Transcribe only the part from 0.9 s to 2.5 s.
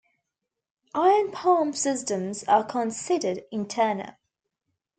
Iron Palm systems